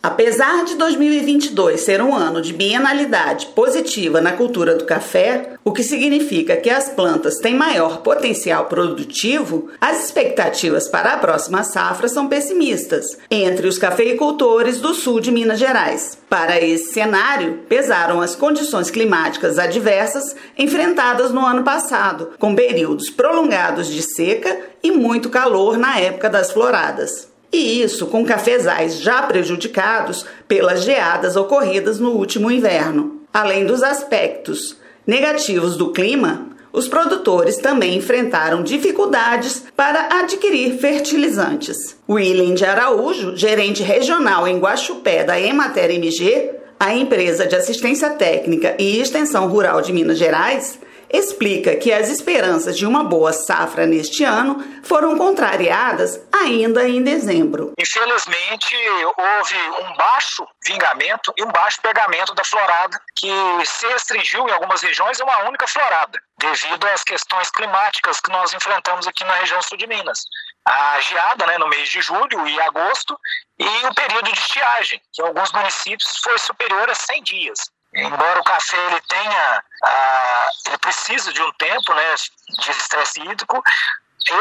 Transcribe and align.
Apesar 0.00 0.64
de 0.64 0.76
2022 0.76 1.80
ser 1.80 2.00
um 2.00 2.14
ano 2.14 2.40
de 2.40 2.52
bienalidade 2.52 3.46
positiva 3.46 4.20
na 4.20 4.30
cultura 4.30 4.76
do 4.76 4.84
café, 4.84 5.54
o 5.64 5.72
que 5.72 5.82
significa 5.82 6.56
que 6.56 6.70
as 6.70 6.88
plantas 6.88 7.38
têm 7.38 7.56
maior 7.56 7.98
potencial 7.98 8.66
produtivo, 8.66 9.68
as 9.80 10.04
expectativas 10.04 10.86
para 10.86 11.14
a 11.14 11.16
próxima 11.16 11.64
safra 11.64 12.06
são 12.06 12.28
pessimistas 12.28 13.18
entre 13.28 13.66
os 13.66 13.76
cafeicultores 13.76 14.80
do 14.80 14.94
sul 14.94 15.18
de 15.18 15.32
Minas 15.32 15.58
Gerais. 15.58 16.16
Para 16.30 16.60
esse 16.60 16.92
cenário, 16.92 17.64
pesaram 17.68 18.20
as 18.20 18.36
condições 18.36 18.92
climáticas 18.92 19.58
adversas 19.58 20.36
enfrentadas 20.56 21.32
no 21.32 21.44
ano 21.44 21.64
passado, 21.64 22.30
com 22.38 22.54
períodos 22.54 23.10
prolongados 23.10 23.88
de 23.88 24.02
seca 24.02 24.60
e 24.80 24.92
muito 24.92 25.28
calor 25.28 25.76
na 25.76 25.98
época 25.98 26.30
das 26.30 26.52
floradas. 26.52 27.27
E 27.52 27.82
isso 27.82 28.06
com 28.06 28.24
cafezais 28.24 29.00
já 29.00 29.22
prejudicados 29.22 30.26
pelas 30.46 30.84
geadas 30.84 31.36
ocorridas 31.36 31.98
no 31.98 32.10
último 32.10 32.50
inverno. 32.50 33.22
Além 33.32 33.64
dos 33.64 33.82
aspectos 33.82 34.76
negativos 35.06 35.76
do 35.76 35.90
clima, 35.90 36.48
os 36.72 36.86
produtores 36.86 37.56
também 37.56 37.96
enfrentaram 37.96 38.62
dificuldades 38.62 39.64
para 39.74 40.20
adquirir 40.20 40.78
fertilizantes. 40.78 41.96
William 42.08 42.54
de 42.54 42.64
Araújo, 42.64 43.36
gerente 43.36 43.82
regional 43.82 44.46
em 44.46 44.58
Guaxupé 44.58 45.24
da 45.24 45.40
Emater 45.40 45.90
MG, 45.90 46.50
a 46.78 46.94
empresa 46.94 47.46
de 47.46 47.56
assistência 47.56 48.10
técnica 48.10 48.76
e 48.78 49.00
extensão 49.00 49.48
rural 49.48 49.80
de 49.80 49.92
Minas 49.92 50.18
Gerais, 50.18 50.78
explica 51.10 51.76
que 51.76 51.92
as 51.92 52.08
esperanças 52.08 52.76
de 52.76 52.86
uma 52.86 53.04
boa 53.04 53.32
safra 53.32 53.86
neste 53.86 54.24
ano 54.24 54.82
foram 54.82 55.16
contrariadas 55.16 56.20
ainda 56.32 56.88
em 56.88 57.02
dezembro. 57.02 57.72
Infelizmente, 57.78 58.76
houve 59.16 59.56
um 59.82 59.96
baixo 59.96 60.46
vingamento 60.64 61.32
e 61.36 61.42
um 61.42 61.50
baixo 61.52 61.80
pegamento 61.80 62.34
da 62.34 62.44
florada, 62.44 63.00
que 63.16 63.30
se 63.64 63.86
restringiu 63.88 64.46
em 64.48 64.52
algumas 64.52 64.82
regiões 64.82 65.20
a 65.20 65.24
uma 65.24 65.48
única 65.48 65.66
florada, 65.66 66.18
devido 66.38 66.86
às 66.86 67.02
questões 67.02 67.50
climáticas 67.50 68.20
que 68.20 68.30
nós 68.30 68.52
enfrentamos 68.52 69.06
aqui 69.06 69.24
na 69.24 69.34
região 69.34 69.60
sul 69.62 69.78
de 69.78 69.86
Minas. 69.86 70.20
A 70.66 71.00
geada 71.00 71.46
né, 71.46 71.58
no 71.58 71.68
mês 71.68 71.88
de 71.88 72.02
julho 72.02 72.46
e 72.46 72.60
agosto 72.60 73.18
e 73.58 73.86
o 73.86 73.94
período 73.94 74.30
de 74.30 74.38
estiagem, 74.38 75.00
que 75.12 75.22
em 75.22 75.26
alguns 75.26 75.50
municípios 75.52 76.18
foi 76.22 76.38
superior 76.38 76.88
a 76.90 76.94
100 76.94 77.22
dias. 77.22 77.58
Embora 77.98 78.40
o 78.40 78.44
café 78.44 78.76
ele 78.86 79.00
tenha, 79.08 79.62
ah, 79.84 80.48
ele 80.66 80.78
precisa 80.78 81.32
de 81.32 81.42
um 81.42 81.52
tempo, 81.52 81.94
né, 81.94 82.14
de 82.60 82.70
estresse 82.70 83.20
hídrico, 83.20 83.62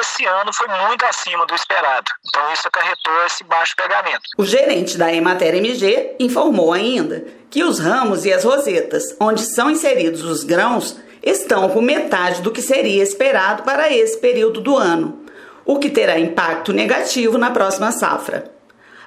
esse 0.00 0.24
ano 0.26 0.52
foi 0.52 0.66
muito 0.66 1.04
acima 1.04 1.46
do 1.46 1.54
esperado. 1.54 2.10
Então 2.26 2.52
isso 2.52 2.66
acarretou 2.66 3.24
esse 3.26 3.44
baixo 3.44 3.74
pegamento. 3.76 4.22
O 4.36 4.44
gerente 4.44 4.98
da 4.98 5.12
Emater 5.12 5.54
MG 5.54 6.16
informou 6.18 6.72
ainda 6.72 7.24
que 7.50 7.62
os 7.62 7.78
ramos 7.78 8.24
e 8.24 8.32
as 8.32 8.44
rosetas, 8.44 9.16
onde 9.20 9.42
são 9.42 9.70
inseridos 9.70 10.22
os 10.22 10.42
grãos, 10.42 10.96
estão 11.22 11.68
com 11.68 11.80
metade 11.80 12.42
do 12.42 12.50
que 12.50 12.62
seria 12.62 13.02
esperado 13.02 13.62
para 13.62 13.92
esse 13.92 14.18
período 14.18 14.60
do 14.60 14.76
ano, 14.76 15.24
o 15.64 15.78
que 15.78 15.90
terá 15.90 16.18
impacto 16.18 16.72
negativo 16.72 17.38
na 17.38 17.50
próxima 17.50 17.92
safra. 17.92 18.55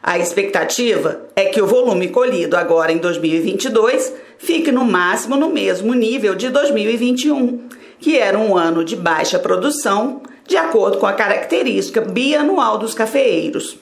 A 0.02 0.17
expectativa 0.17 1.22
é 1.36 1.45
que 1.45 1.61
o 1.61 1.67
volume 1.67 2.09
colhido 2.09 2.55
agora 2.55 2.92
em 2.92 2.97
2022 2.97 4.14
fique 4.38 4.72
no 4.72 4.86
máximo 4.86 5.36
no 5.36 5.50
mesmo 5.50 5.94
nível 5.94 6.36
de 6.36 6.50
2021, 6.50 7.67
que 8.00 8.17
era 8.17 8.38
um 8.38 8.58
ano 8.58 8.83
de 8.83 8.95
baixa 8.95 9.38
produção, 9.38 10.22
de 10.47 10.56
acordo 10.56 10.97
com 10.97 11.06
a 11.06 11.14
característica 11.14 12.02
bianual 12.02 12.78
dos 12.78 12.94
cafeeiros. 12.94 13.78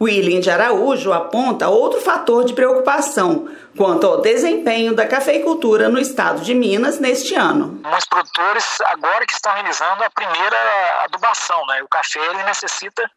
William 0.00 0.40
de 0.40 0.50
Araújo 0.50 1.12
aponta 1.12 1.68
outro 1.68 2.00
fator 2.00 2.44
de 2.44 2.52
preocupação 2.52 3.48
quanto 3.76 4.06
ao 4.06 4.20
desempenho 4.20 4.94
da 4.94 5.06
cafeicultura 5.06 5.88
no 5.88 5.98
estado 5.98 6.42
de 6.42 6.54
Minas 6.54 7.00
neste 7.00 7.34
ano. 7.34 7.80
Os 7.96 8.04
produtores 8.04 8.78
agora 8.86 9.24
que 9.26 9.32
estão 9.32 9.52
realizando 9.54 10.04
a 10.04 10.10
primeira 10.10 10.56
adubação, 11.04 11.64
né? 11.66 11.82
O 11.82 11.88
café 11.88 12.20
ele 12.26 12.42
necessita 12.44 13.10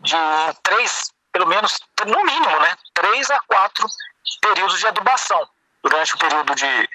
de 0.00 0.16
três 0.64 1.12
pelo 1.36 1.46
menos, 1.46 1.78
no 2.06 2.24
mínimo, 2.24 2.60
né, 2.60 2.72
três 2.94 3.30
a 3.30 3.38
quatro 3.46 3.86
períodos 4.40 4.78
de 4.78 4.86
adubação 4.86 5.46
durante 5.82 6.14
o 6.14 6.18
período 6.18 6.54
de 6.54 6.88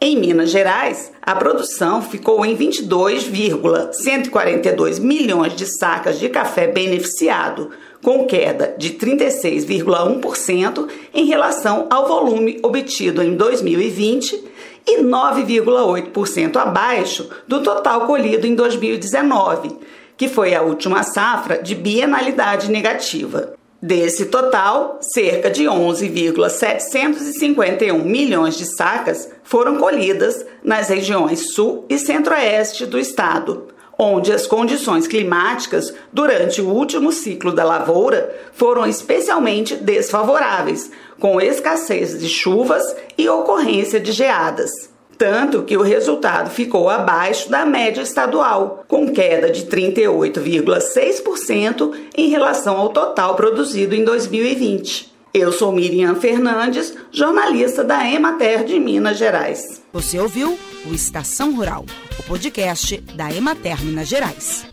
Em 0.00 0.18
Minas 0.18 0.50
Gerais, 0.50 1.12
a 1.22 1.34
produção 1.34 2.00
ficou 2.02 2.44
em 2.44 2.54
22,142 2.54 4.98
milhões 4.98 5.56
de 5.56 5.64
sacas 5.64 6.18
de 6.18 6.28
café 6.28 6.66
beneficiado, 6.66 7.70
com 8.02 8.26
queda 8.26 8.74
de 8.76 8.90
36,1% 8.90 10.88
em 11.14 11.24
relação 11.24 11.86
ao 11.88 12.06
volume 12.06 12.60
obtido 12.62 13.22
em 13.22 13.34
2020 13.34 14.52
e 14.86 15.02
9,8% 15.02 16.56
abaixo 16.56 17.30
do 17.48 17.62
total 17.62 18.02
colhido 18.02 18.46
em 18.46 18.54
2019 18.54 19.74
que 20.16 20.28
foi 20.28 20.54
a 20.54 20.62
última 20.62 21.02
safra 21.02 21.60
de 21.62 21.74
bienalidade 21.74 22.70
negativa. 22.70 23.52
Desse 23.82 24.26
total, 24.26 25.00
cerca 25.02 25.50
de 25.50 25.66
11,751 25.68 27.98
milhões 28.02 28.56
de 28.56 28.64
sacas 28.64 29.28
foram 29.42 29.76
colhidas 29.76 30.46
nas 30.62 30.88
regiões 30.88 31.52
sul 31.52 31.84
e 31.90 31.98
centro-oeste 31.98 32.86
do 32.86 32.98
estado, 32.98 33.68
onde 33.98 34.32
as 34.32 34.46
condições 34.46 35.06
climáticas 35.06 35.92
durante 36.10 36.62
o 36.62 36.70
último 36.70 37.12
ciclo 37.12 37.52
da 37.52 37.62
lavoura 37.62 38.34
foram 38.54 38.86
especialmente 38.86 39.76
desfavoráveis, 39.76 40.90
com 41.20 41.38
escassez 41.38 42.18
de 42.18 42.28
chuvas 42.28 42.96
e 43.18 43.28
ocorrência 43.28 44.00
de 44.00 44.12
geadas 44.12 44.93
tanto 45.16 45.62
que 45.62 45.76
o 45.76 45.82
resultado 45.82 46.50
ficou 46.50 46.90
abaixo 46.90 47.50
da 47.50 47.66
média 47.66 48.02
estadual, 48.02 48.84
com 48.88 49.12
queda 49.12 49.50
de 49.50 49.66
38,6% 49.66 51.92
em 52.16 52.28
relação 52.28 52.76
ao 52.76 52.90
total 52.90 53.34
produzido 53.34 53.92
em 53.94 54.04
2020. 54.04 55.12
Eu 55.32 55.50
sou 55.50 55.72
Miriam 55.72 56.14
Fernandes, 56.14 56.94
jornalista 57.10 57.82
da 57.82 58.06
Emater 58.08 58.62
de 58.64 58.78
Minas 58.78 59.18
Gerais. 59.18 59.82
Você 59.92 60.20
ouviu 60.20 60.56
o 60.86 60.94
Estação 60.94 61.56
Rural, 61.56 61.84
o 62.18 62.22
podcast 62.22 62.98
da 63.16 63.32
Emater 63.32 63.84
Minas 63.84 64.06
Gerais. 64.06 64.64